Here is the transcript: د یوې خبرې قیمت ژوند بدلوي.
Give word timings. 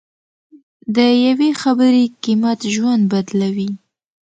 د 0.95 0.97
یوې 1.25 1.49
خبرې 1.61 2.03
قیمت 2.23 2.59
ژوند 2.73 3.03
بدلوي. 3.11 3.69